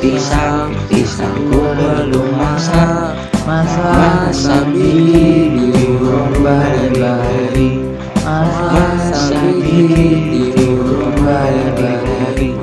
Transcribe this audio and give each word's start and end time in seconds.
pisang 0.00 0.72
pisangku 0.88 1.60
belum 1.76 2.36
masak. 2.36 3.32
Masa 3.42 4.62
biji 4.70 5.50
diurung 5.50 6.46
bari-bari 6.46 7.82
Masa 8.22 9.42
biji 9.50 10.30
diurung 10.30 11.18
bari-bari 11.26 12.54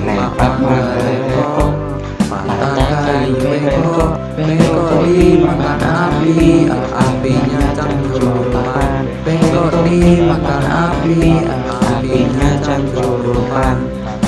Lepak 0.00 0.54
melepok 0.64 1.76
Patah 2.24 3.04
kayu 3.04 3.36
bengkok 3.36 4.10
Bengkok 4.32 4.92
dimakan 5.04 5.80
api 5.84 6.72
Apinya 6.72 7.62
cangkrupan 7.76 9.04
Bengkok 9.28 9.72
dimakan 9.84 10.64
api 10.64 11.20
Apinya 11.68 12.50
cangkrupan 12.64 14.03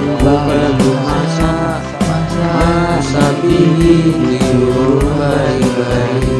belum 0.00 0.96
masak 1.04 1.84
Masa 2.40 3.24
biji 3.44 4.16
diurung 4.16 5.12
bari-bari 5.20 6.36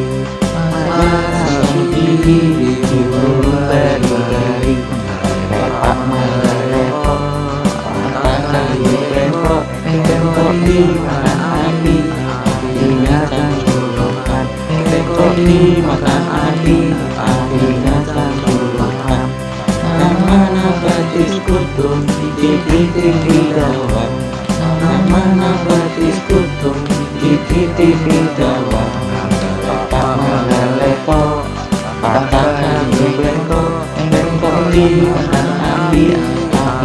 Masa 0.88 1.60
biji 1.92 2.40
diurung 2.56 3.60
bari-bari 3.68 4.76
Lepak 5.52 5.98
melepok 6.08 7.20
Patah 8.00 8.40
kayu 8.48 8.96
bengkok 9.12 9.64
Bengkok 9.84 10.52
dimakan 10.64 11.38
api 11.68 11.96
Apinya 12.32 13.18
cangkrupan 13.28 14.46
Bengkok 14.88 15.32
dimakan 15.36 16.22
api 16.32 16.39
batis 21.10 21.42
kutum 21.42 22.06
Dikitin 22.38 23.16
di 23.26 23.38
dawan 23.50 24.10
Mana-mana 24.46 25.50
batis 25.66 26.18
kutum 26.30 26.78
Dikitin 27.18 27.98
di 28.06 28.18
dawan 28.38 28.90
Lepak 29.66 30.10
mana 30.22 30.62
lepok 30.78 31.42
Patahkan 32.00 32.94
di 32.94 33.06
bengkok. 33.18 33.70
Bengkok 34.06 34.58
di 34.70 34.86
mana 35.10 35.54
api 35.90 36.14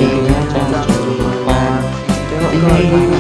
yang 0.02 0.46
kan 0.50 0.74
cuman 0.90 1.74
Tinggi 2.66 3.15